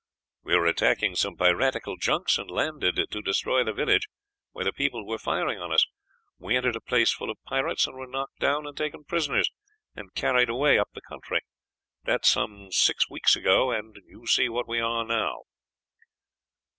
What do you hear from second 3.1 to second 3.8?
to destroy the